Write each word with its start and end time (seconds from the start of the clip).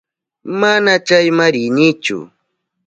Mana 0.59 0.93
chayma 1.07 1.45
rinichu. 1.53 2.17